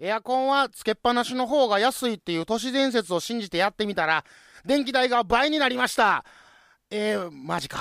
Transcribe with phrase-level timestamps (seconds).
[0.00, 4.24] エアコンはつけっぱなしの方が安いっていう都市伝説を信じてやってみたら、
[4.64, 6.24] 電気代が倍になりました。
[6.90, 7.80] えー、マジか。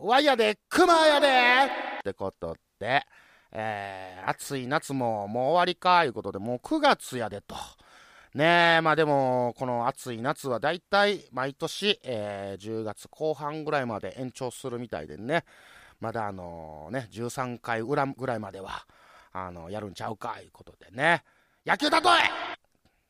[0.00, 1.28] ワイヤで、クマやで
[2.00, 3.04] ってことで、
[3.52, 7.54] えー、暑い夏ももう終わりか、いうことで、もう9月やでと。
[8.34, 15.44] ねえ、まあでも、この暑い夏はだいたい毎年、えー、10月後半ぐらいまで延長するみたいでね、
[16.00, 18.86] まだあのね、13回裏ぐらいまでは、
[19.32, 21.24] あの、やるんちゃうか、いうことでね。
[21.66, 22.00] 野球例え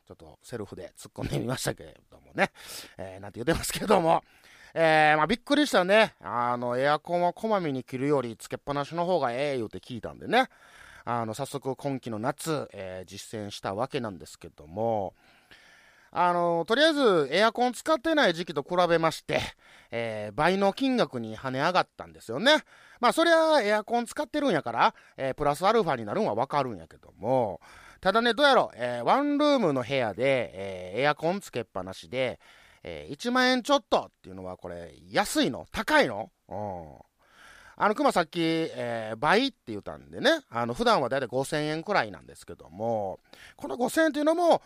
[0.05, 2.51] ちょっとセルフで突っ込んでみましたけれどもね。
[2.97, 4.23] えー、なんて言ってますけども。
[4.73, 6.15] えー、まあびっくりしたね。
[6.19, 10.49] あの、エアコンはこまめに切るよりつけっぱなしの方がええ言うて聞いたんでね。
[11.05, 15.13] あの、早速今季の夏、えー、実践したわけなんですけども、
[16.11, 19.41] あの、とりあえずエアコン使ってない時期と比べまして、
[19.91, 22.63] えー、倍の金額に跳ね上がったんですよね。
[22.99, 27.61] まあ、そりゃエアコン使ってるんやから、えー、プラスアルファになるんはわかるんやけども、
[28.01, 32.39] ただね、どうやろ、えー、ワンルームの部屋で、えー、エアコンつけっぱなしで、
[32.83, 35.65] えー、1万円ちょっとっていうのはこれ、安いの？
[35.71, 36.31] 高いの？
[36.47, 37.09] うん。
[37.81, 43.19] あの、熊さっき、えー、倍って言ったんでね、あの、普段はだいたい5000円くらいなんですけども、
[43.55, 44.61] この5000円っていうのも、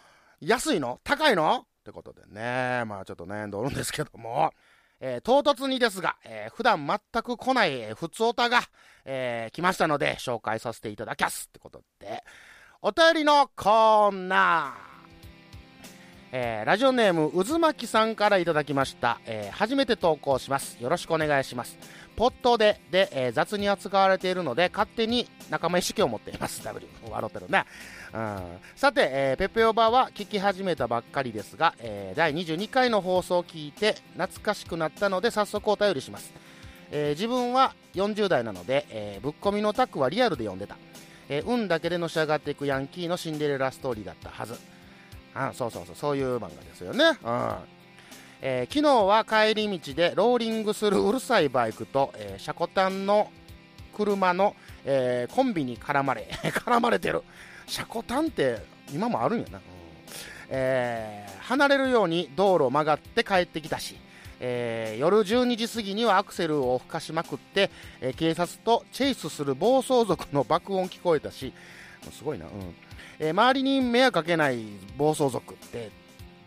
[0.45, 0.99] 安いの？
[1.03, 1.66] 高いの？
[1.66, 4.52] ってことでね、まあちょっと悩んでおるんですけども、
[4.99, 8.61] えー、唐突にですが、えー、普段全く来ない、えー、普通オタが、
[9.05, 12.23] えー、来ましたので、紹介させていただきますってことで、
[12.81, 14.94] お便りのコーナー。
[16.36, 20.81] えー、ラジオネーム渦巻さんからいただきました、えー、初めて投稿します。
[20.81, 21.77] よろしくお願いします。
[22.16, 26.64] ポットでで、えー、雑に扱われているので勝手に仲間意識を持っています。
[26.64, 27.66] W 笑ってるね、
[28.75, 36.31] さて、えー、ペペオバは聞き始めたばっかりですが、えー、第22回の放送を聞いて懐かしくなったので早速お便りします、
[36.92, 40.78] えー、自分は40代なので、え、ぶっ込みのタックはリアルで読んでた、
[41.28, 44.59] え、運だけでのし上がっていくヤンキーのシンデレラストーリーだったはず。
[45.33, 47.17] あそうそうそうそういう漫画ですよね、
[48.39, 53.32] え、昨日は帰り道でローリングするうるさいバイクと、えー、シャコタンの
[53.98, 54.55] 車の、
[54.86, 57.23] え、コンビに絡まれ 絡まれてる。
[57.67, 58.59] シャコタンって
[58.93, 59.63] 今もあるんやな、うん。
[60.49, 63.95] えー、離れるように道路を曲がって帰ってきたし、
[64.39, 71.53] えー、夜12時過ぎにはアクセルを吹かしまくって、えー、警察とチェイスする暴走族の爆音聞こえたし
[72.11, 72.51] すごいな、うん。
[73.19, 74.63] えー、周りに迷惑かけない
[74.97, 75.91] 暴走族って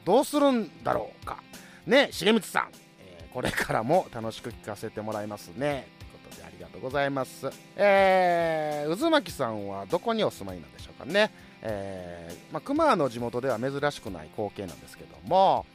[0.04, 1.43] どうするんだろうか。
[1.87, 2.69] ね重光さん、
[3.00, 5.96] え、これからも楽しく聞かせてもらいますね。
[6.45, 7.51] ありがとうございます。
[7.77, 11.31] えー、渦巻さんはどこにお住まいなんでしょうかね。
[11.63, 15.67] えー、まあ、熊の地元では珍しくない光景なんですけども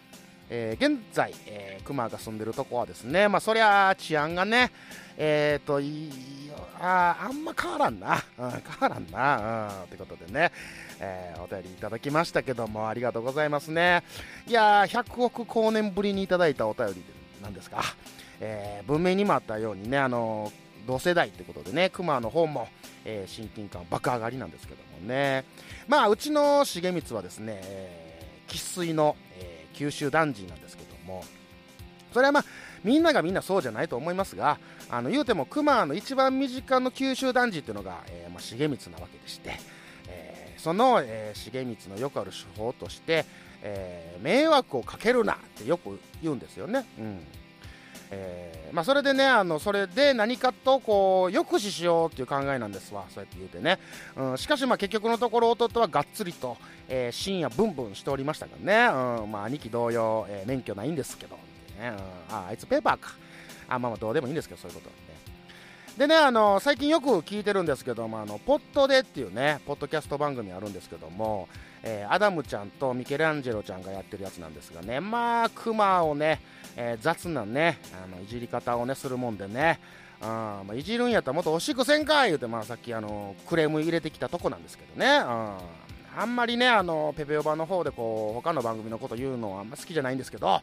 [0.54, 4.70] えー、現在、えー、熊が住んでるとこはですね、まあ、そりゃ治安がね、
[5.18, 6.12] えっ、ー、と、いい
[6.78, 10.52] ああんま変わらんな、うん、変わらんな、うん、ということでね、
[11.00, 14.04] えー、お便りいただきましたけども、ありがとうございますね。
[14.46, 17.04] いやー、100億光年ぶりにいただいたお便り
[17.42, 17.82] なんですが、
[18.42, 20.52] えー、文明にもあったようにね、あの
[20.86, 22.68] 同世代ってことでね、熊の方も、
[23.06, 25.46] えー、親近感爆上がりなんですけどもね、
[25.88, 31.24] まあ、うちの重光はですね、えー、生粋の、えー九州男児なんですけども。
[32.14, 32.46] それはまあ
[32.84, 34.60] みんながみんなそうじゃないと思いますが
[34.90, 39.58] あの言うても熊の一番身近の九州男児っていうのが、えー、まあ、重光なわけでして、
[40.10, 43.26] えー、その、えー、重光のよくある手法として、
[43.64, 46.86] え迷惑をかけるなってよく言うんですよね。
[47.00, 47.26] うん。
[48.14, 53.06] えー、まあ、それでねあのそれで何かとこう抑止しようっていう考えなんですわ。
[53.10, 53.80] そうやって言うてね、
[54.16, 56.58] うん、しかしまあ結局のところ弟はがっつりと、
[56.90, 61.36] えー、深夜ブンブンしておりましたからね、うんまあ、兄貴同様、えー、免許ないんですけど、
[61.80, 61.94] ね
[62.30, 63.12] うん、ああいつペーパーか。
[63.70, 65.12] あまあまあどうでもいいんですけどそういうことね。
[65.98, 71.50] でね、あの最近よく聞いてるんですけども、あのポットでっていうね、ポッドキャスト番組あるんですけども、
[71.84, 76.40] えー、アダムちゃんとミケランジェロちゃんがやってるやつなんですがね、まあ、クマをね、
[76.76, 79.80] えー、雑なね、あのいじり方をね、するもんでね、
[80.22, 85.60] あまあ、いじるんやったらもっと惜しくせんかい言うて、まあ、さっきあのクレーム入れてきたとこなんですけどね、あ
[86.18, 90.62] あんまりね、あのペペオバの方でこう他の番組のこと言うのはあんま好きじゃないんですけど、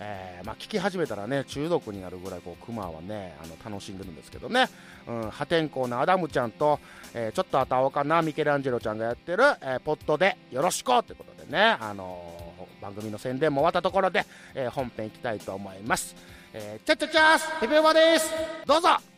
[0.00, 4.66] えー、まあ、聞き始めたらね中毒になるぐらいこうクマはねあの楽しんでるんですけどね、
[5.06, 6.78] うん、破天荒なアダムちゃんと、
[7.14, 12.32] えー、ちょっとあたおかなミケランジェロちゃんがやってる、えー、ポットでよろしくということでね、あの
[12.80, 14.24] 番組の宣伝も終わったところで、
[14.54, 16.14] え本編いきたいと思います、
[16.52, 18.30] えー、チャッチャチャースペペオバです。
[18.66, 19.17] どうぞ。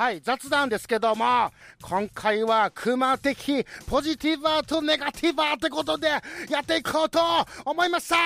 [0.00, 1.52] はい、雑談ですけども、
[1.82, 7.20] 今回は熊的ポジティバーとネガティバーってことでやっていこうと
[7.66, 8.16] 思いました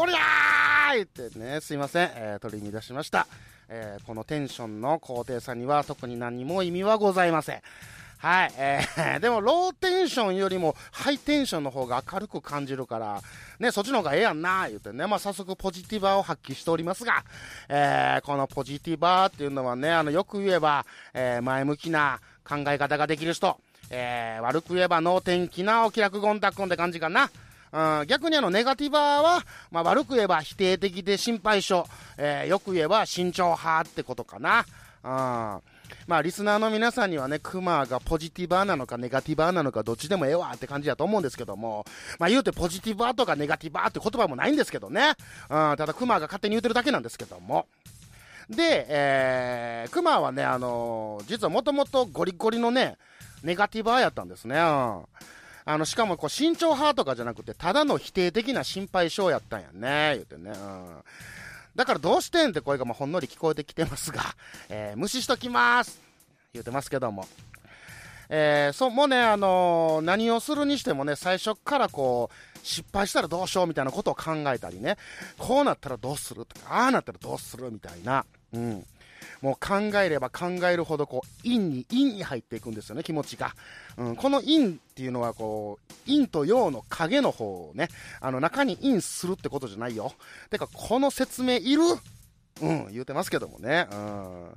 [0.00, 3.26] おりゃーいってね、すいません、えー取り乱しました。
[3.68, 7.62] えーこのテンションの高低差には特に何も意味はございません。
[8.24, 13.20] はい、えー でもローテンションよりもハイテンションの方が明るく感じるから、
[13.58, 17.22] ね、そっちの方がええやんな、言うてね、まあ早速ポジティバーを発揮しておりますが、
[17.68, 22.18] えーこのポジティバーっていうのはね、あの、よく言えば、えー前向きな
[22.48, 23.58] 考え方ができる人、
[23.90, 27.30] えー悪く言えば能天気なお気楽ゴンタッコンって感じかな。
[27.72, 31.84] うん、逆にあの、ネガティバーは、まあ、悪く言えば否定的で心配性、
[32.16, 34.64] えーよく言えば慎重派ってことかな。
[35.02, 35.73] うん。
[36.06, 41.84] まあ、リスナーの皆さんにはね、クマがポジティバーなのかネガティバーなのかどっちでもええわって感じだと思うんですけども、
[42.18, 45.14] まあ言うてポジティバーとかネガティバーって言葉もないんですけどね。
[45.48, 47.66] うん、ただクマが勝手に言うてるだけなんですけども。
[48.48, 52.98] で、えー、クマはね、あのー実はもともとゴリゴリのね、
[53.42, 54.56] ネガティバーやったんですね。
[54.56, 55.04] うん。
[55.66, 60.50] あの、しかもこう、慎重派とかじゃなくて、ただの否定的な心配性やったんやね、言うてね。
[60.50, 61.02] うん。
[61.74, 64.22] だからどうしてんって声がまあほんのり聞こえてきてますが、
[64.68, 66.00] えー無視しときます
[66.52, 67.26] 言うてますけども。
[68.30, 74.96] えーそう、もうね、あのー何をするにしてもね、最初からこう、失敗したらどうしようみたいなことを考えたりね、
[75.36, 78.86] こうなったらどうするとか、ああなったらどうするみたいな、うん。
[79.40, 83.54] もう考えれば考えるほど、こう、陰に、陰に入っていくんですよね、気持ちが。
[83.96, 87.88] うん、この陰っていうのは、こう、陰と陽の影の方をね、
[88.20, 90.12] あの、中に陰するってことじゃないよ。
[90.50, 91.82] てか、この説明いる？
[92.62, 93.88] うん、言うてますけどもね。
[93.90, 94.48] うん。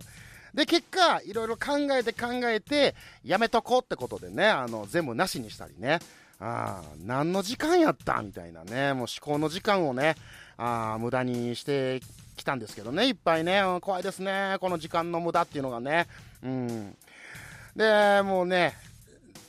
[0.53, 5.99] で、結果、いろいろ考えて考えて、やめとこうってことでね、あの、全部なしにしたりね。
[6.39, 8.21] ああ、何の時間やった？
[8.21, 10.15] みたいなね、もう思考の時間をね、
[10.57, 12.01] あ、無駄にして
[12.35, 16.07] きたんですけどね、いっぱいね、怖いですね、この時間の無駄っていうのがね。
[16.43, 16.97] うん。
[17.75, 18.75] で、もうね、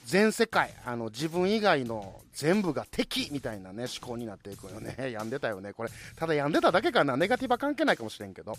[0.04, 4.96] 全世界、あの、自分以外の全部が敵みたいなね、思考になっていくよね。
[5.12, 5.72] 病んでたよね。
[5.72, 7.16] これ、ただ病んでただけかな。
[7.16, 8.56] ネガティブは関係ないかもしれんけど。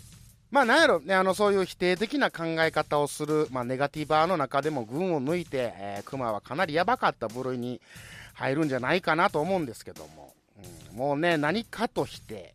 [0.50, 7.80] まあなんやろね、あの、そういう否定的な考え方をする、まあネガティバーの中でも群を抜いて、えー、クマはかなりやばかった部類に
[8.34, 10.34] 入るんじゃないかなと思うんですけども。
[10.92, 12.54] もうね、何かと否定。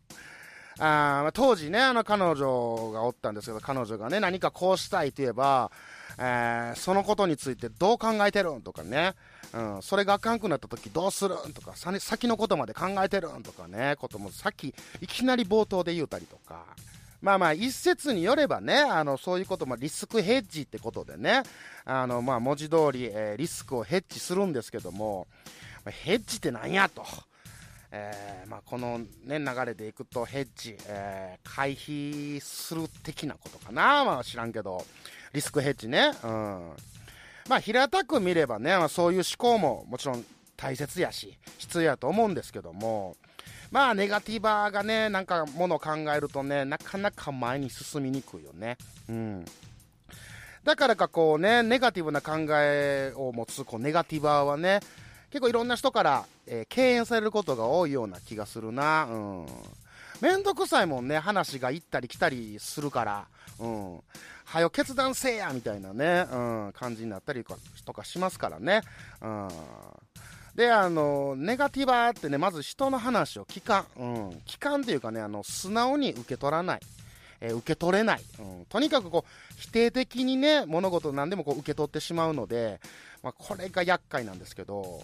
[0.78, 5.70] あ当時ね、あの彼女がおったんですけど、彼女がね、何かこうしたいと言えば、
[6.18, 9.14] えーそのことについてどう考えてるんとかね、
[9.54, 16.64] うん、それがあかんくなった時どうするんとか、先のことまで考えてるんとかね、こともさっき、いきなり冒頭で言うたりとか。
[17.22, 21.42] まあまあ、一説によればね、あの、そういうこと、ま、リスクヘッジってことでね、
[21.86, 25.26] あの、まあ、文字通り、えーリスクをヘッジするんですけども、
[25.86, 27.04] ヘッジって何やと。
[27.90, 34.84] えーまあ、この、ね、流れでいくとヘッジ、えー回避する的なことかな、まあ、知らんけど。
[35.32, 36.72] リスクヘッジね、うん。
[37.48, 40.24] まあ、平たく見ればね、まあ、そういう思考ももちろん
[40.56, 43.16] 大切やし必要やと思うんですけども。
[43.70, 48.78] まあネガティバーがねなんかものを考えるとねなかなか前に進みにくいよね。
[49.08, 49.44] うん。
[50.62, 54.80] だからかこうねネガティブな考えを持つこうネガティバーはね
[55.30, 59.04] 結構いろんな人から、えー敬遠されることが多いような気がするな。
[59.04, 59.46] うん。
[60.20, 63.26] めんどくさいもんね、話が行ったり来たりするから。
[63.58, 64.00] うん。
[64.44, 66.36] はよ決断せえやみたいなね、う
[66.68, 67.44] ん、感じになったり
[67.84, 68.82] とかしますからね。
[69.20, 69.48] うん。
[70.54, 74.00] で、あの、ネガティバーってね、まず人の話を聞かん。
[74.00, 74.28] うん。
[74.46, 76.80] 聞かんっていうかね、あの、素直に受け取らない。
[77.40, 82.80] えー受け取れない、うん、とにかくこう否定的にね物事何でもこう受け取ってしまうので、
[83.22, 85.02] まあ、これが厄介なんですけど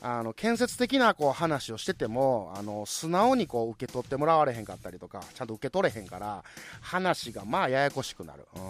[0.00, 6.44] あの建設的なこう話をしててもあの素直にこう受け取ってもらわれへんかったりとかちゃんと受け取れへんから
[6.82, 8.60] 話がまあややこしくなる、うん、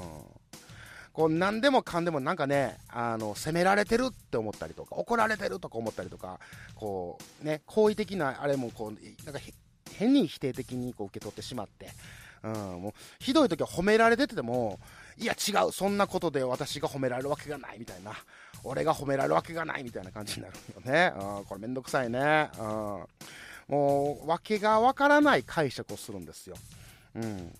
[1.12, 6.38] こう何でもかんでもなんかねあの責められてるって思ったりとか怒られてるとか思ったりとか
[6.76, 9.40] こうね好意的なあれもこうなんか
[9.92, 11.88] 変に否定的にこう受け取ってしまって、
[12.44, 14.78] うん、もうひどい時は褒められてても
[15.16, 18.12] いや違うそんなことで私が褒められるわけがないみたいな
[18.62, 23.04] 俺が褒められるわけがないみたいな感じになるよね、うん、これめんどくさいね、うん、
[23.68, 26.56] もう訳がわからない解釈をするんですよ。
[27.14, 27.52] うん。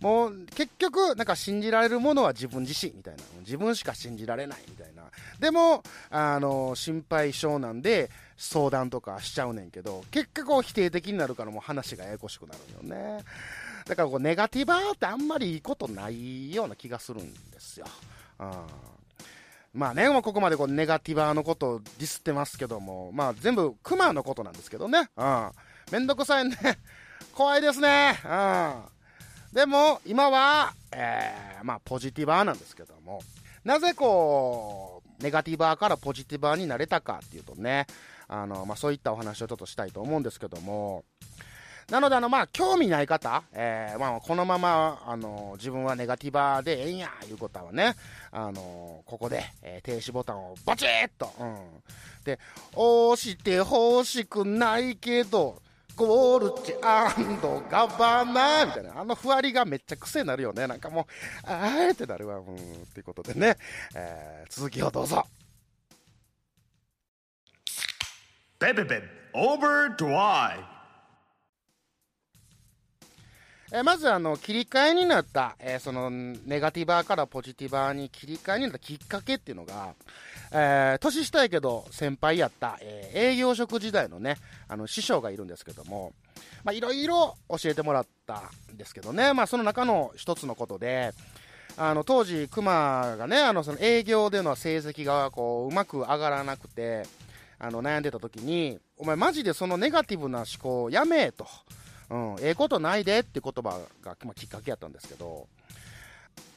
[0.00, 3.22] もう結局、なんか信じられるものは自分自身みたいな。
[3.40, 5.02] 自分しか信じられないみたいな。
[5.38, 13.22] でも、あの、心配性なんで相談とかしちゃうねんけど、結果こう否定的になるからもう話がややこしくなるよね。
[13.90, 17.86] だからこうネガティバーってあんまりいいことないような気がするんですよ。
[18.38, 18.48] うん
[19.74, 25.10] まあね、もうここまでこうネガティバーのことをディスってますけども、まあ全部クマのことなんですけどね。
[25.16, 25.50] うん。
[25.90, 26.56] めんどくさいね。
[27.34, 28.16] 怖いですね。
[28.24, 29.54] うん。
[29.54, 33.22] でも、今は、えー、まあポジティバーなんですけども、
[33.64, 37.88] なぜこう、ネガティバーからポジティバーになれたかっていうとね、
[38.28, 41.04] あの、まあそういったお話をちょっとしたいと思うんですけども、
[41.90, 47.94] なので、あの、まあ、興味ない方、えー、まあ、このまま、あの、自分はネガティバーでええんや、いうことはね、
[48.30, 51.56] あの、ここで、えー停止ボタンをバチッと、うん。
[52.24, 52.38] で、
[52.76, 55.60] 押して欲しくないけど、
[55.96, 60.66] ゴールチガバナーみたいな、あのふわりがめっちゃ癖になるよね。
[60.66, 61.04] なんかもう、
[61.44, 62.58] あーってなるわ、うん、っ
[62.94, 63.56] ていうことでね、
[63.96, 65.26] えー続きをどうぞ。
[68.60, 69.02] Bebe Bebe
[69.34, 70.58] Overdrive.
[70.58, 70.79] えー
[73.84, 79.94] まずあの切り替えになった、えそのネガティバーからポジティバーに切り替えになったきっかけっていうのが、
[80.50, 84.36] えー年下やけど先輩やった、えー営業職時代のね
[84.66, 86.12] あの師匠がいるんですけども
[86.72, 91.12] いろいろ教えてもらったんですけどね、まあ、その中の一つのことで
[91.76, 97.04] あの当時、熊がねあのその営業での成績がこううまく上がらなくて
[97.58, 101.46] あの悩んでた時にお前マジでそのネガティブな思考をやめえと。
[102.10, 105.46] うん、ええことないでって言葉が、まあ、きっかけやったんですけど、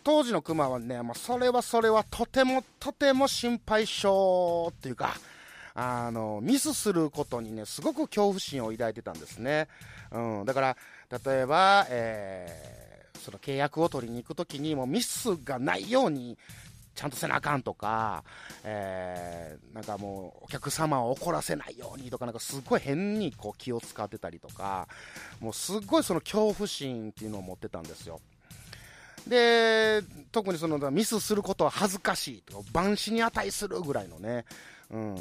[0.04, 5.16] 当時のクマはね、まあ、それはそれはとてもとても心配性っていうか、
[5.76, 9.68] あの、ミスすることにね、すごく恐怖心を抱いてたんですね。
[10.12, 10.78] うん、だから、
[11.26, 12.84] 例えば、えー
[13.24, 16.38] その契約を取りに行くときに、もうミスがないように、
[16.96, 18.24] ちゃんとせなあかんとか、
[18.64, 24.88] えーなんかもうお客様を怒らせないようにとか、なんかすごい変にこう気を使ってたりとか、
[25.40, 28.20] もうすっごいその恐怖心っていうのを持ってたんですよ。
[29.28, 30.02] で、
[30.34, 34.46] 特にそのミスすることは恥ずかしいとか、万死に値するぐらいのね、
[34.90, 35.16] うん。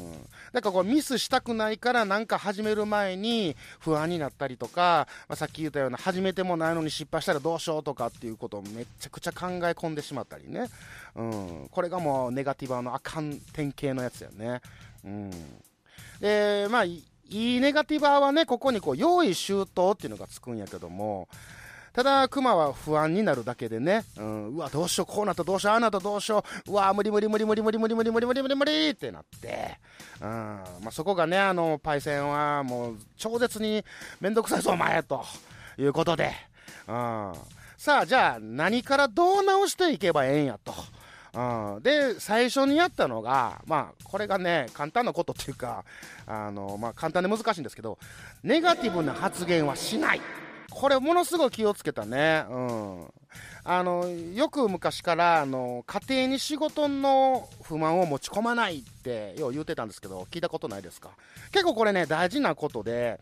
[0.51, 10.67] だからこうミスしたくないからなんか始める前に不安になったりとか、まあ、さっき言ったような始めてもないのに失敗したらどうしようとかっていうことをめちゃくちゃ考え込んでしまったりね。
[11.15, 11.67] うん。
[11.71, 14.61] これがもうネガティバーのあかん典型のやつやね。
[15.05, 15.31] うん。
[16.19, 21.27] で、まあ、いいネガティバーはね、ここにこう、用意周到っていうのがつくんやけども、
[21.93, 29.77] ただ、クマは不安になるだけでね、うん、うわ、どうしよう、こうなった、どうしよう、ああなった、どうしよう、うわ、無理無理無理無理無理無理無理無理無理無理無理ってなって、
[30.19, 33.85] うん、まあ、そこがね、あの、パイセンはもう、超絶に
[34.19, 35.23] めんどくさいぞ、お前、と
[35.77, 36.31] いうことで、
[36.87, 37.33] うん。
[37.77, 40.73] さあ、じゃあ、何からどう直していけばええんや、と。
[41.35, 45.83] うん、で、最初にやったのが、まあ、これがね、簡単なことっていうか、
[46.25, 47.99] あの、まあ、簡単で難しいんですけど、
[48.43, 50.21] ネガティブな発言はしない。
[50.73, 52.45] これ、ものすごい気をつけたね。
[52.49, 53.13] うん。
[53.63, 61.11] あの、よく昔から、あの、家庭に仕事の不満を持ち込まないって、よう言うてたんですけど、聞いたことないですか？
[61.51, 63.19] 結構これね、大事なことで、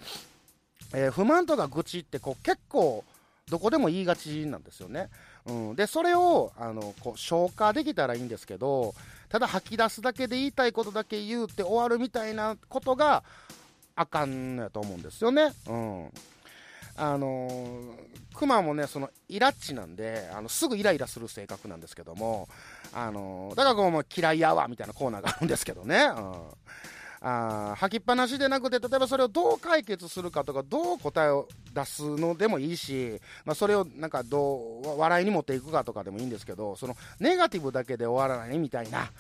[0.94, 3.04] えー不満とか愚痴って、こう、結構、
[3.50, 5.10] どこでも言いがちなんですよね。
[5.46, 8.94] うん、で、それを、あの、こう、消化できたらいいんですけど、
[9.30, 13.24] ただ吐き出すだけで言いたいことだけ言うって終わるみたいなことが、
[13.96, 15.52] あかんのやと思うんですよね。
[15.68, 16.12] うん。
[17.02, 22.48] あのー、クマもね、その、イラッチなんで、あの、すぐイライラする性格なんですけども、
[22.94, 25.98] あのー、だからこう、もう嫌いやわ、みたいなコーナーがあるんですけどね。
[26.16, 26.34] うん。
[27.24, 39.12] あ吐きっぱなしでなくて、例えばそれをどう解決するかとか、どう答えを出すのでもいいし、まあ、それをなんかどう、笑いに持っていくかとかでもいいんですけど、そのネガティブだけで終わらないみたいな、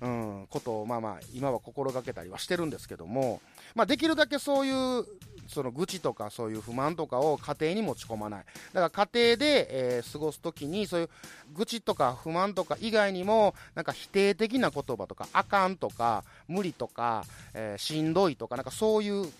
[0.00, 3.40] うん、ことを、まあまあ、今は心がけたりはしてるんですけども、
[3.74, 5.04] まあ、できるだけそういう、
[5.48, 8.44] その愚痴とかそういう不満とかを家庭に持ち込まない。
[8.72, 11.08] だから家庭で、えー過ごすときに、そういう
[11.54, 17.24] 愚痴とか不満とか以外にも、なんか否定的な言葉とか、あかんとか、無理とか、
[17.54, 19.30] えーしんどいとか、なんかそういう、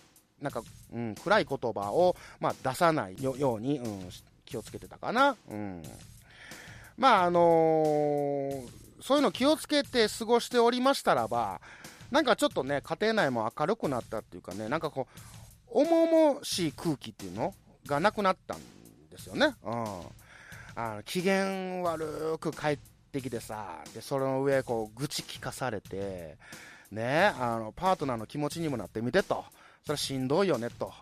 [0.41, 0.63] なんか、
[0.93, 4.09] うん、暗い言葉を、まあ、出さないように、うん、
[4.45, 5.37] 気をつけてたかな。
[5.51, 5.83] うん。
[6.97, 11.61] まあ、あのーそういうの気をつけて過ごしておりましたらば、
[12.11, 15.19] なんかちょっとね、家庭内も明るくなったっていうかね、なんかこう、
[15.71, 17.55] 重々しい空気っていうの
[17.87, 18.59] がなくなったん
[19.11, 19.55] ですよね。
[19.65, 19.85] うん。
[20.75, 22.79] あの機嫌悪く帰っ
[23.13, 26.39] てきてさ、で、その上、こう、愚痴聞かされて、
[26.91, 29.45] ね、あの、パートナーの気持ちにもなってみてと。
[29.83, 30.93] それはしんどいよね、と。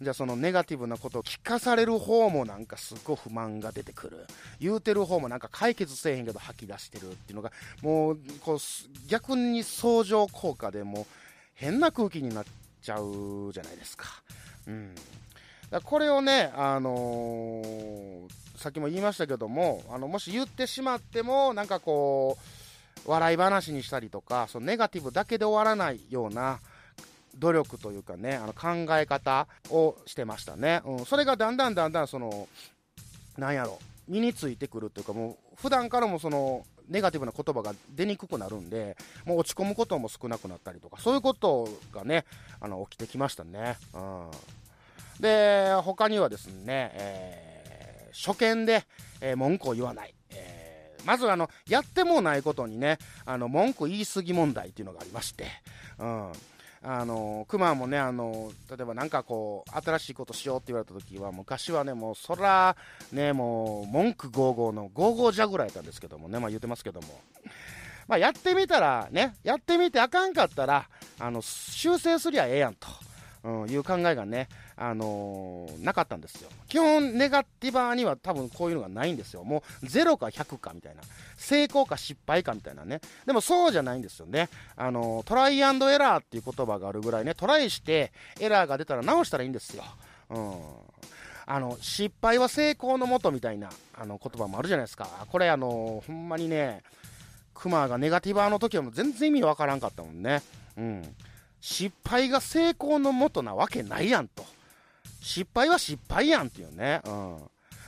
[0.00, 4.26] じゃあそのネガティブなことを聞かされる方もなんかすごい不満が出てくる。
[4.58, 7.52] 言うてる方もなんか解決せえへんけど吐き出してるっていうのが、
[7.82, 8.58] もう、こう、
[9.08, 11.06] 逆に相乗効果でも
[11.54, 12.44] 変な空気になっ
[12.80, 14.06] ちゃうじゃないですか。
[14.66, 14.94] うん。
[15.70, 22.36] だこれをね、あのーさっきも言いましたけども、あの、もし言ってしまっても、なんかこ
[23.06, 26.60] う、笑い話にしたりとか、そのネガティブだけで終わらないような、
[27.36, 30.82] 努力というかね、あの考え方をしてましたね。
[30.84, 32.48] うん、それがだんだんだんだんその、
[33.38, 42.24] なんやろ、身についてくるというか、もう普段からもその、ネガティブな言葉が出にくくなるんで、もう落ち込むことも少なくなったりとか、そういうことがね、
[42.60, 43.76] あの、起きてきましたね。
[43.94, 44.30] うん。
[45.20, 47.60] で、他にはですね、えー
[48.12, 48.84] 初見で、
[49.20, 50.12] えー文句を言わない。
[50.30, 55.46] えーまずあの、やってもないことにね、あの、文句言い過ぎ問題っていうのがありまして、
[55.98, 56.32] うん。
[56.82, 62.74] あの、クマもね、あの、例えばなんかこう、新しいことしようって言われた時は、昔はね、もう、そら、
[63.12, 67.20] ね、もう、文句ゴーゴーのゴーゴージャぐらいやったんですけどもね、まあ言ってますけども。
[68.08, 72.88] まあやってみたら、ね、やってみてあかんかったら、あの、修正すりゃええやんと。
[73.42, 76.50] うん、いう考えがね、あのーなかったんですよ。
[76.68, 79.44] 基本、ネガティバーには多分こういうのがないんですよ。
[79.44, 81.02] もう、0か100かみたいな。
[81.36, 83.00] 成功か失敗かみたいなね。
[83.24, 84.48] でもそうじゃないんですよね。
[84.76, 89.84] あのートライアンドエラーっていう言葉があるぐらいね、トライしてエラーが出たら直したらいいんですよ。
[90.28, 90.54] うん。
[91.46, 95.08] あの、失敗は成功のもとみたいな、あの、言葉もあるじゃないですか。
[95.30, 96.82] これあのーほんまにね、
[97.54, 100.42] クマがネガティバーの時はもう全然意味わからんかったもんね。
[100.76, 101.02] うん。
[101.60, 104.44] 失敗が成功のもとなわけないやんと。
[105.20, 107.00] 失敗は失敗やんっていうね。
[107.04, 107.36] うん。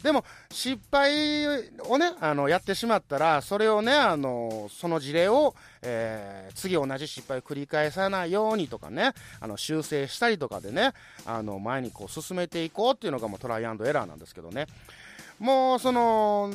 [0.03, 1.47] でも、失敗
[1.89, 10.93] をね、あの、やってしまったら、それをね、あの、その事例を、えー次同じ失敗を繰り返さないようにとかね、あの、修正したりとかでね、
[11.25, 14.67] あの、前にこう進めていこうっていうのがもうトライアンドエラーなんですけどね。
[15.43, 16.53] もう、その、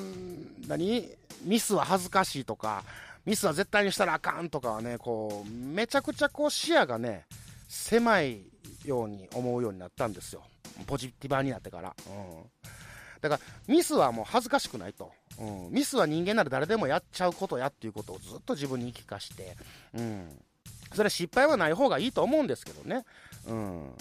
[0.66, 1.10] 何？
[1.44, 2.84] ミスは恥ずかしいとか、
[3.26, 7.26] ミスは絶対にしたらあかんとかはね、こう、めちゃくちゃこう視野がね、
[7.68, 8.44] 狭い
[8.86, 10.42] ように思うようになったんですよ。
[10.86, 11.94] ポジティバーになってから。
[12.08, 12.70] うん。
[13.20, 15.12] だから、ミスはもう恥ずかしくないと。
[15.38, 15.72] うん。
[15.72, 19.58] ミスは人間なら誰でもやっちゃうことやっていうことをずっと自分に言い聞かして、
[19.96, 20.30] うん。
[20.94, 23.04] それは失敗はない方がいいと思うんですけどね。
[23.48, 23.92] うん。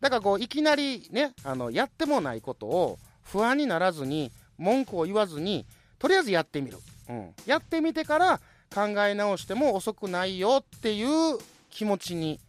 [0.00, 5.66] だからこう、いきなりね、あの、やってもないことを不安にならずに、文句を言わずに、
[5.98, 6.78] とりあえずやってみる。
[7.08, 7.34] うん。
[7.44, 8.40] やってみてから
[8.74, 11.38] 考え直しても遅くないよっていう
[11.70, 12.40] 気持ちに、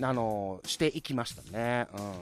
[0.00, 1.86] あの、していきましたね。
[1.96, 2.12] うん。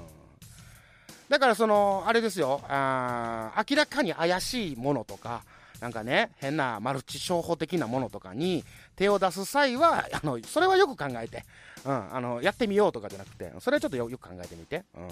[1.28, 5.42] だからその、あれですよ、あ明らかに怪しいものとか、
[5.80, 11.44] なんかね、変なマルチ商法的なものとかに手を出す際は、あの、それはよく考えて、
[11.84, 15.08] うん、あの、やってみようとかじゃなくて、それはちょっとよよく考えてみて、うん。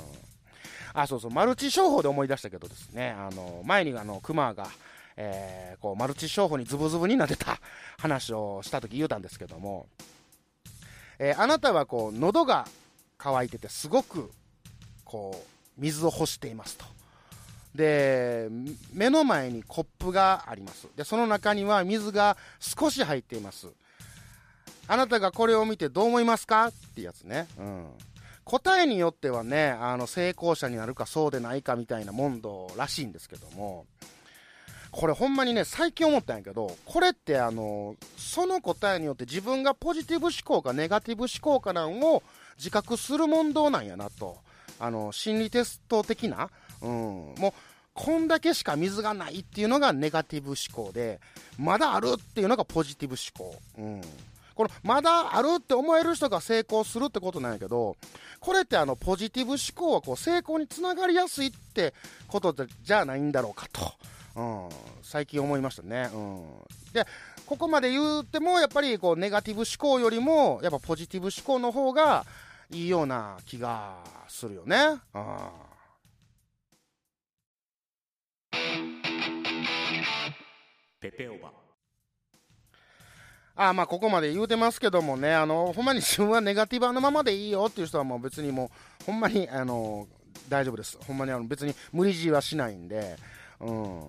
[0.93, 4.69] あ、そうそう、マルチ商法で思い出したけどですね、あの、前にあの、クマが、
[5.17, 7.59] えーこう、マルチ商法にズブズブになってた
[7.99, 9.87] 話をした時言うたんですけども、
[11.19, 12.67] えーあなたはこう、喉が
[13.19, 14.31] 渇いててすごく、
[15.05, 16.85] こう、水を欲していますと。
[17.75, 18.49] で、
[18.93, 20.89] 目の前にコップがあります。
[20.97, 23.69] で、その中には水が少し入っています。
[24.89, 26.67] あなたがこれを見てどう思いますか？
[26.67, 27.47] ってやつね。
[27.59, 27.87] うん。
[28.45, 33.87] 答えによってはね、あの、成功者になるかそうでないかみたいな問答らしいんですけども、
[34.91, 42.23] これほんまにね、最近思ったんやけど、これってあの、その答えによって自分がポジティブ思考かネガティブ思考かなんを
[42.57, 44.39] 自覚する問答なんやなと。
[44.81, 46.51] あの、心理テスト的な、
[46.81, 46.91] うん、
[47.39, 47.53] もう、
[47.93, 51.21] こんだけしか水がないっていうのがネガティブ思考で、
[51.59, 53.61] まだあるっていうのがポジティブ思考。
[53.79, 54.01] うん。
[54.61, 57.97] この、まだあるって思える人が成功するってことなんやけど、
[58.41, 61.95] これってあの、ポジティブ思考はこう、成功につながりやすいって
[62.29, 63.91] ことじゃないんだろうかと。
[64.37, 64.69] うん、
[65.03, 66.11] 最近思いましたね。
[66.13, 66.45] うん。
[66.93, 67.07] で、
[67.47, 72.27] ここまで言っても、やっぱりこう、ネガティブ思考よりも、やっぱポジティブ思考の方が
[72.71, 73.97] いいような気が
[74.29, 74.77] するよね。
[75.15, 75.37] うん。
[81.01, 81.70] ペペオバ。
[83.57, 88.71] あまあ、ここまで言うてますけどもね、あの、ほんまに 自分はネガティブのままでいいよっていう人はもう別にも
[89.03, 90.09] う、ほんまに、あの、
[90.49, 90.99] 大丈夫です。
[91.07, 93.17] ほんまにあの別に無理強いはしないんで、
[93.61, 94.03] うん。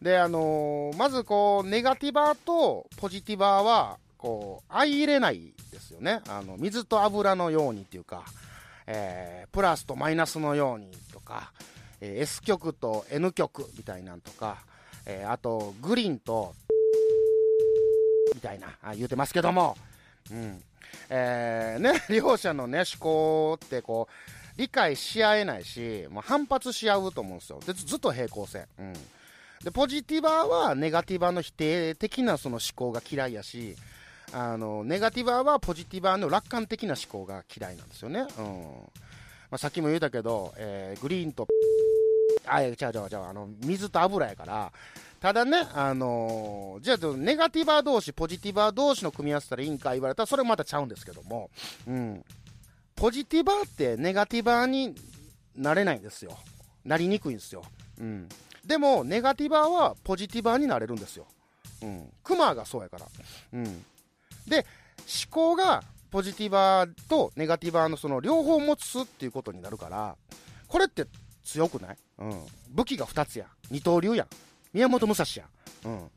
[0.00, 6.20] で、あのまずこう、ネガティバーとポジティバーは、こう、相入れないですよね。
[6.28, 8.24] あの、水と油のようにっていうか、
[8.86, 11.52] えー、プラスとマイナスのようにとか、
[12.00, 14.58] えー S 極と N 極みたいなんとか、
[15.06, 16.54] えーあと、グリーンと、
[18.34, 19.76] みたいな、あ言うてますけども、
[20.30, 20.62] うん。
[21.08, 27.60] えーね、 両者のね、思考ってこう、理解し合えないし、もう反発し合うと思うんですよ。
[27.66, 28.66] で、ずっと平行線。
[28.78, 28.92] うん。
[29.62, 33.76] で、ポジティバーはネガティバーの否定的なその思考が嫌いやし、
[34.32, 38.26] あの、ネガティバーはポジティバーの楽観的な思考が嫌いなんですよね。
[38.38, 38.62] うん。
[39.50, 41.46] まあ、さっきも言ったけど、えーグリーンと、
[42.46, 44.72] あ、違う違う違う、あの、水と油やから、
[45.20, 51.50] ただね、あのーじゃあ、ネガティバー同士、ポジティバー同士の組み合わせたらいいんか言われたら、それまたちゃうんですけども、
[51.86, 52.24] うん。
[52.94, 54.94] ポジティバーってネガティバーに
[55.56, 56.38] なれないんですよ。
[56.84, 57.62] なりにくいんですよ。
[57.98, 58.28] うん。
[58.66, 61.26] でも、ネガティバーはポジティバーになれるんですよ。
[61.82, 62.12] うん。
[62.22, 63.06] クマがそうやから。
[63.54, 63.84] うん。
[64.46, 64.66] で、
[64.98, 70.16] 思考がポジティバーとネガティバーのその両方を持つっていうことになるから、
[70.68, 71.06] これって
[71.44, 71.96] 強くない？
[72.18, 72.46] うん。
[72.70, 73.46] 武器が2つや。
[73.70, 74.26] 二刀流やん。
[74.72, 75.44] 宮本武蔵や。
[75.84, 76.10] うん。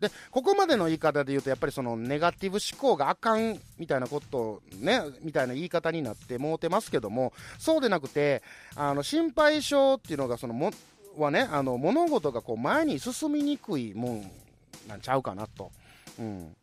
[0.00, 8.42] で、ここまでの言い方で言うと、やっぱりそのネガティブ思考があかんみたいなことをね、みたいな言い方になってもうてますけども、そうでなくて、
[8.76, 10.70] あの、心配性っていうのがそのも、
[11.16, 14.30] はね、あの、物事がこう前に進みにくいもん
[14.88, 15.70] なんちゃうかなと。
[16.18, 16.56] うん。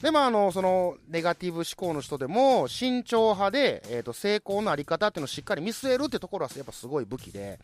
[0.00, 7.58] でもああの、その、ネガティブ思考の人でも、慎重派で、えっ、と、成功のあり方っていうのをしっかり見据えるってところは、やっぱすごい武器で、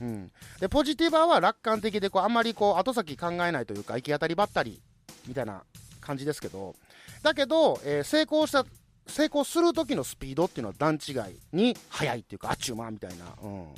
[0.00, 0.32] うん。
[0.60, 4.80] で、ポジティバーは楽観的で、こう、あんまりこう、後先考えないというか、行き当たりばったり、
[5.28, 5.62] みたいな
[6.00, 6.74] 感じですけど、
[7.22, 8.64] だけど、えー成功した、
[9.06, 13.26] 成功する時のスピードっていうのは段違いに速いっていうか、あっちゅうまみたいな。
[13.42, 13.74] うん。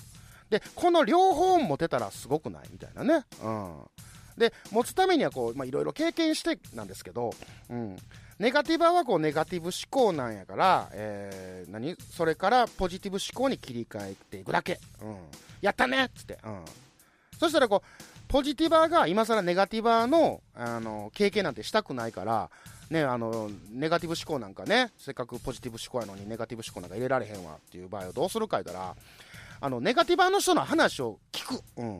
[0.51, 3.25] で、この両方持てたらすごくないみたいなね。
[3.43, 3.81] うん。
[4.37, 7.33] で、持つためにはこう、まあ、いろいろ経験してなんですけど、
[7.71, 7.97] うん。
[8.39, 11.97] ネガティバーはこう、ネガティブ思考なんやから、えー、何？
[12.15, 14.79] それからポジティブ思考に切り替えていくだけ。
[15.01, 15.17] うん。
[15.63, 16.39] やったねっつって。
[16.45, 16.65] うん。
[17.39, 17.89] そしたらこう、
[18.29, 22.51] ポジティバーが今更ネガティバーの、あの、経験なんてしたくないから、
[22.91, 28.95] ね、あの、ネガティブ思考なんかね、せっかくポジティブ思考やのにネガティブ思考なんか入れられへんわっていう場合はどうするか言ったら、
[29.61, 31.63] あの、ネガティバーの人の話を聞く。
[31.79, 31.99] うん。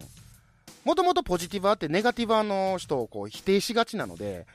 [0.87, 4.47] もともとポジティバーってネガティバーの人をこう否定しがちなので、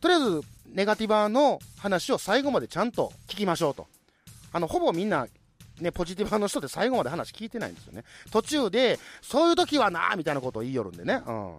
[0.00, 0.40] とりあえず
[0.74, 3.86] ネガティバーの話を最後までちゃんと聞きましょうと。
[4.52, 5.28] あの、ほぼみんな、
[5.80, 8.02] ね、ポジティバーの人って最後まで話聞いてないんですよね。
[8.32, 11.22] 途中で、そういう時はなみたいなことを言いよるんでね。
[11.24, 11.58] うん。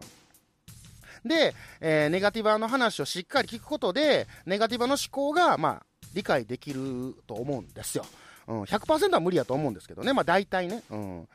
[1.25, 8.05] で、えーネガティバーの話をしっかり聞くことで、ネガティバーの思考が、まあ、理解できると思うんですよ。
[8.47, 10.12] うん、100%は無理やと思うんですけどね。
[10.12, 10.84] まあ、大体ね。
[10.89, 11.27] うん。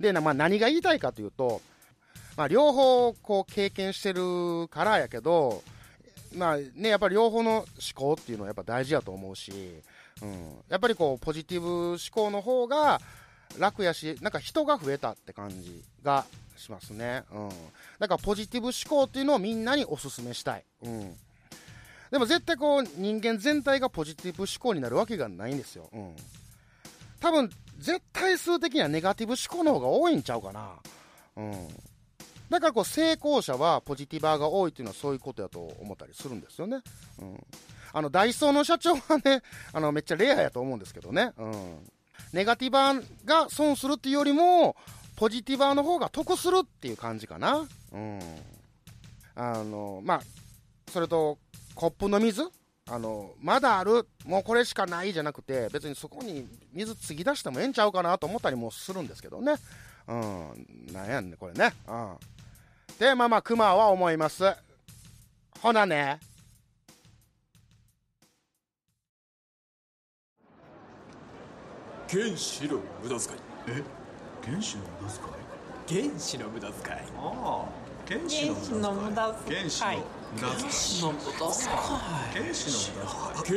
[0.00, 1.60] で、まあ、何が言いたいかというと、
[2.36, 5.62] まあ、両方、こう、経験してるからやけど、
[6.34, 9.52] まあね、やっぱり両方の思考っていうのはやっぱ大事やと思うし、
[10.22, 13.00] うん、やっぱりこう、ポジティブ思考の方が
[13.58, 16.24] 楽やし、なんか人が増えたって感じが
[16.56, 17.24] しますね。
[17.32, 17.48] うん。
[17.98, 20.64] だからポジティブ思考っていうのをみんなにお勧めしたい。
[20.82, 21.14] うん。
[22.10, 25.88] でも絶対こう、人間全体がポジティブ思考になるわけがないんですよ。
[25.92, 26.16] うん。
[27.20, 30.70] 多分、絶対数的にはネガティブ思考の方が多いんちゃうかな。
[31.36, 31.68] うん。
[32.52, 36.78] だからこう成功者はポジティバーが多いっていうのはそういうことやと思ったりするんですよね。
[37.20, 37.46] うん。
[37.92, 41.32] あの、ダイソーの社長はね、 あの、めっちゃレアやと思うんですけどね。
[41.36, 41.90] うん。
[42.32, 44.76] ネガティバーが損するっていうよりも、
[45.16, 47.66] ポジティバーの方が得するっていう感じかな。
[47.92, 48.20] うん。
[49.34, 50.22] あの、まあ、
[50.90, 51.38] それと、
[51.74, 52.50] コップの水
[52.90, 59.54] あの、まだある、もうこれしかないじゃなくて、別にそこに水継ぎ出してもええんちゃうかなと思ったりもするんですけどね。
[60.08, 60.92] うん。
[60.92, 61.72] なんやね、これね。
[61.86, 62.16] うん。
[62.98, 64.44] で、まあまあ、熊は思います。
[65.60, 66.20] ほなね。
[72.08, 73.38] 原子の無駄遣い。
[73.68, 73.82] え？
[74.44, 76.10] 原子の無駄遣い？
[76.10, 76.98] 原子の無駄遣い。
[77.16, 77.68] ああ。
[78.06, 79.58] 原子の無駄遣い。
[79.58, 82.36] 原子の無駄遣い。
[82.36, 83.10] 原子の無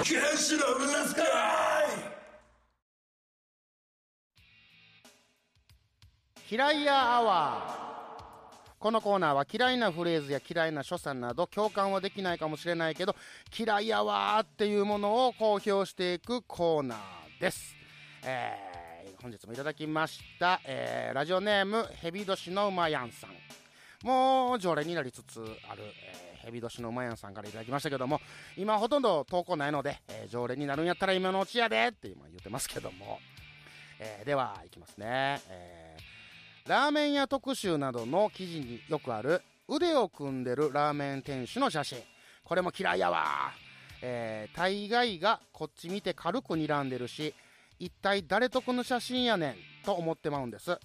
[0.05, 1.58] 原子の無駄遣い
[6.51, 13.15] 嫌いやアワーこのコーナーは嫌いなフレーズや嫌いな所作など共感はできないかもしれないけど
[13.57, 17.75] 嫌いやわーっていうものを公表していくコーナーです、
[18.23, 18.69] えー
[19.21, 23.31] 本日もいただきました、えーラジオネームヘビ年の馬やんさん。
[24.07, 28.21] もう常連になりつつある、えーヘビ年の馬やんさんからいただきましたけども
[28.55, 33.19] 今ほとんど投稿ないので、えー常連になるんやったら今のうちやでって今言ってますけども、
[33.99, 35.88] えーではいきますね、えー
[36.67, 41.99] ラーメン屋特集などの記事によくある腕を組んでるラーメン店主の写真
[42.43, 43.51] これも嫌いやわ
[44.01, 47.33] えー大概がこっち見て軽く睨んでるし
[47.79, 49.55] 一体誰得の写真やねん？
[49.85, 50.77] と思ってまうんです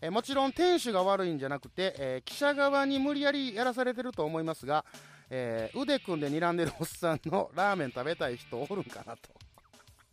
[0.00, 4.84] えーもちろん店主が悪いんじゃなくて、えー記者側に無理やりやらされてると思いますが、
[5.28, 9.28] えー腕組んで睨んでるおっさんのラーメン食べたい人おるんかなと。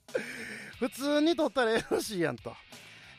[0.80, 2.54] 普通に取ったらよろしいやんと。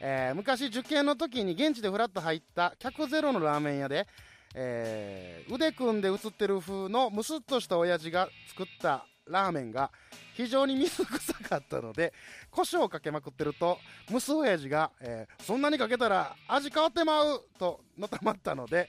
[0.00, 4.06] えー昔受験の時に現地でフラッと入った客ゼロのラーメン屋で、
[4.54, 9.90] えー腕組んで映ってる風のムスッとした親父が作ったラーメンが
[10.34, 12.12] 非常に水臭かったので
[12.50, 13.78] 胡椒をかけまくってると
[14.10, 18.88] ムス親父が、えーそんなにかけたら味変わってまうとのたまったので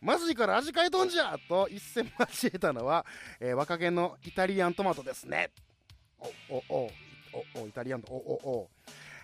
[0.00, 3.04] まずいから味変えとんじゃと一戦交えたのは、
[3.40, 5.50] えー若気のイタリアントマトですね。
[6.48, 6.90] おおお
[7.58, 8.20] おおイタリアンとおお
[8.60, 8.70] お。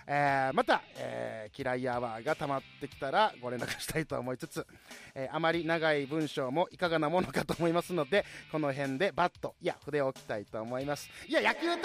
[0.07, 4.67] えーまた、えー嫌いアワーが溜まってきたらご連絡したいと思いつつ、
[5.15, 11.09] えーあまり長い文章もいかがなものかと思いますので この辺でバットいや筆を置きたいと思います。
[11.27, 11.79] いや野球例え！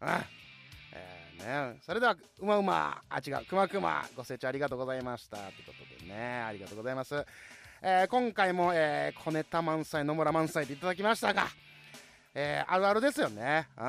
[0.00, 0.24] あ
[0.94, 3.44] えーね、それではうまうまあ違う。
[3.46, 5.36] くまくまご清聴ありがとうございました。
[5.36, 6.42] ということでね。
[6.42, 7.24] ありがとうございます、
[7.82, 11.48] えー今回も、えー小ネタ満載野村満載でいただきましたが
[12.34, 13.84] えーあるあるですよね、うん、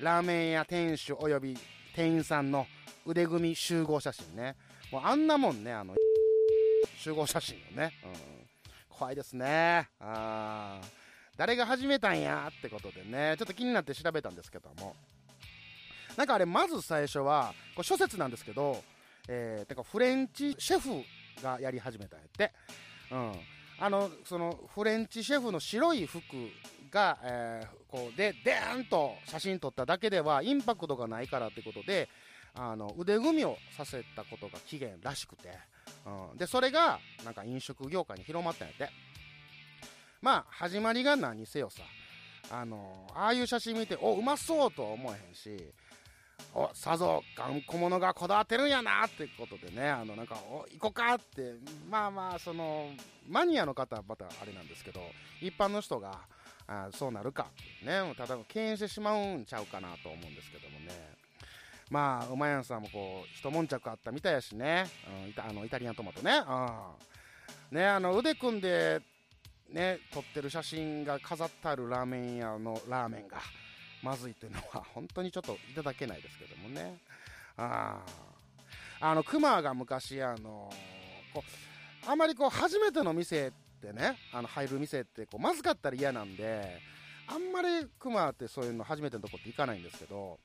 [0.00, 1.56] ラーメン屋店主および
[1.94, 2.66] 店員さんの
[3.08, 4.54] 腕組み集合写真ね。
[4.92, 5.94] もうあんなもんねあの
[6.98, 8.12] 集合写真よね、うん、
[8.90, 9.88] 怖いですね。
[9.98, 10.86] あー。
[11.38, 12.50] 誰が始めたんや？
[12.54, 13.36] ってことでね。
[13.38, 14.94] ちょっと気になって調べたんですけども。
[16.18, 18.82] なんかあれまず最初はこれ諸説なんですけど、
[19.26, 21.02] えー、てかフレンチシェフ
[21.42, 22.52] がやり始めたんやって、
[23.10, 23.32] うん、
[23.80, 26.20] あのそのフレンチシェフの白い服
[26.90, 32.06] が、えーこうでデーンと写真撮っただけではインパクトがないからってことで
[32.58, 35.50] あの腕組みをさせたことが起源らしくて、
[36.04, 38.90] うん、でそれがなんか飲食業界に広まったんやって。
[40.20, 41.82] まあ始まりが何せよさ
[42.50, 45.72] あのああいう写真見ておうまそうとは思えへんし
[46.54, 51.54] おさぞ頑固者がこだわってるんやなってことでねあのなんかお行こうかって
[51.88, 52.90] まあまあその
[53.28, 55.00] マニアの方はまたあれなんですけど
[55.40, 56.18] 一般の人が
[56.66, 61.27] あそうなるかってねただ敬遠してしまうんちゃうかなと思うんですけどもね。
[61.90, 64.86] まあ馬やんさんもこう一悶着あったみたいやしね、
[65.24, 66.42] うん、イタあのイタリアントマトね,、
[67.70, 69.00] うん、ねあの腕組んで
[69.70, 73.38] ね撮ってる写真が飾ってあるラーメン屋のラーメンが
[74.02, 76.98] まずいというのは 本当にちょっといただけないですけどもね。
[77.56, 78.00] あ
[79.00, 80.72] あのクマが昔あの
[81.32, 81.42] こ
[82.06, 86.80] うあまりこう初めての店ってねあの入る店ってこうまずかったら嫌なんで
[87.26, 90.38] あんまりクマってそういうの初めてのとこって行かないんですけど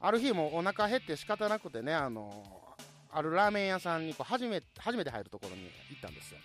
[0.00, 2.44] ある日もお腹減って仕方なくてねあの
[3.10, 6.38] あるラーメン屋さんにこう初め初めて入るところに行ったんですよ。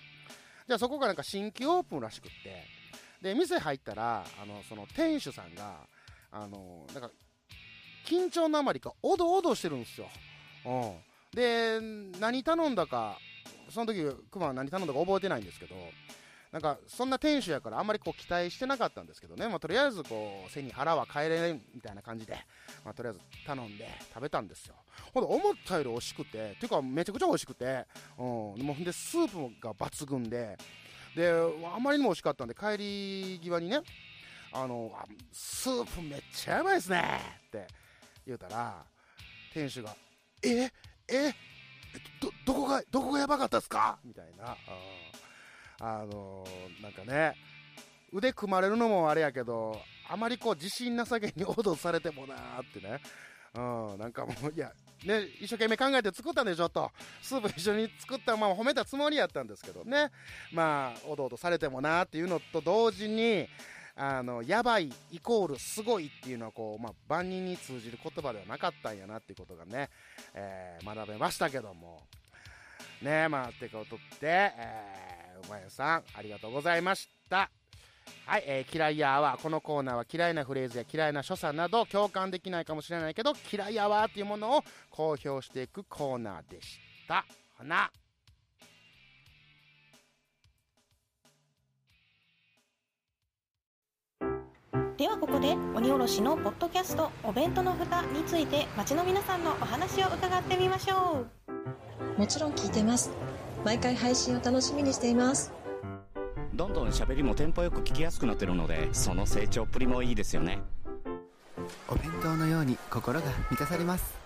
[0.68, 2.84] じゃあそこがなんか新規オープンらしくって。
[3.24, 5.88] で店入ったらあのその店主さんが
[6.30, 7.10] あのなんか
[8.06, 10.08] 緊張のあまりかおどおどしてるんですよ、
[10.66, 10.94] うん、
[11.34, 11.80] で
[12.20, 13.18] 何頼んだか
[13.70, 15.76] その時クマは何頼んだか覚えてないんですけど
[16.54, 22.38] なんかそんな店主やからあんまりこう期待してなかったんですけどね、まあ、とりあえずこう背に腹は変えれんみたいな感じで、
[22.86, 24.76] まあ、とりあえず頼んで食べたんですよ。
[25.16, 27.86] ほんで思ったより美味しくてていうかめちゃくちゃ美味しくて、
[28.20, 30.56] うん、もうんでスープが抜群で
[31.16, 31.32] で
[31.76, 33.82] あまりにも美味しかったんで帰り際にね
[34.54, 34.92] あの
[35.32, 37.68] スープめっちゃやばいですねって
[38.28, 38.86] 言うたら
[39.52, 39.96] 店主が
[40.44, 40.70] え
[41.08, 41.34] え
[42.22, 43.98] どどこがどこがやばかったですか？
[44.04, 44.56] みたいな、うん。
[45.86, 47.36] あのーなんかね
[48.13, 53.02] 腕組まれるのもあれやけどあまりこう自信なさげに脅されてもなーってね。
[53.56, 54.72] うん、なんかもういや
[55.06, 56.91] ね一生懸命考えて作ったんでしょと。
[57.22, 60.10] スープ一緒に作ったまま褒めたつもりやったんですけどね。
[60.52, 63.48] まあおどおどされてもなーっていうのと同時に
[63.96, 69.89] あのやばいイコールすごいっていうのはこう、まあ、万人に通じる言葉ではなかったんやなっていうことがね、
[70.34, 72.04] えー学べましたけども。
[73.02, 77.49] ねまあってことで、えー、うまやさんありがとうございました。
[78.25, 87.25] はい、えー、嫌いやはこのコーナーは嫌いなフレーズや嫌いな所作など共感できないかもしれないけど嫌いやわっていうものを公表していくコーナーでした。
[87.58, 87.91] ほな。
[94.95, 101.25] ではここで鬼おろしのポッドキャストお弁当の蓋について街の皆さんのお話を伺ってみましょ
[102.17, 102.19] う。
[102.19, 103.10] もちろん聞いてます
[103.63, 105.52] 毎回配信を楽しみにしています。
[106.54, 110.60] どんどん喋りもテンポよく聞きやすくなってるのでその成長っぷりもいいですよね。
[111.88, 114.19] お弁当のように心が満たされます。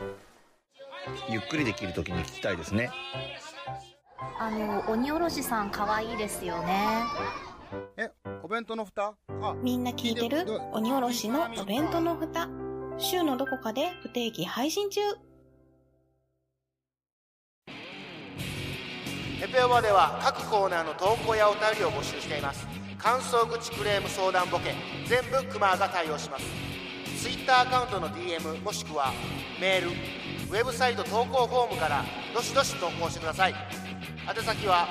[1.30, 2.89] ゆっくりできる時に聞きたいですね。
[4.39, 7.04] あの鬼おろしさん可愛いですよね。
[7.95, 8.10] え
[8.43, 9.13] お弁当の蓋？
[9.41, 10.45] あみんな聞いてる？
[10.73, 12.50] 鬼おろしのお弁当の蓋。
[12.97, 15.02] 週のどこかで不定期配信中
[19.39, 22.67] エペオバでは各コーナーの投稿やお便りを募集しています。
[22.97, 24.73] 感想口クレーム相談ボケ
[25.06, 26.45] 全部クマが対応します。
[27.21, 29.13] ツイッターアカウントの DM もしくは
[29.62, 33.54] メールウェブサイト投稿フォームからどしどし投稿してください。
[34.28, 34.88] 宛先は